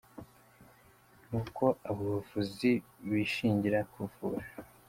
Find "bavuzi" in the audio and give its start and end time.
2.13-2.71